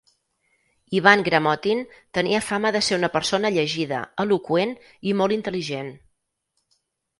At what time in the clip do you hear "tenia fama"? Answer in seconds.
2.19-2.71